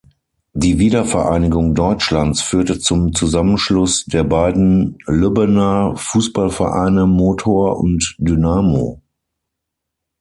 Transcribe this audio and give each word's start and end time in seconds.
Die 0.53 0.79
Wiedervereinigung 0.79 1.75
Deutschlands 1.75 2.41
führte 2.41 2.79
zum 2.79 3.13
Zusammenschluss 3.13 4.05
der 4.05 4.23
beiden 4.23 4.97
Lübbener 5.05 5.93
Fußballvereine 5.95 7.05
Motor 7.05 7.79
und 7.79 8.15
Dynamo. 8.17 8.99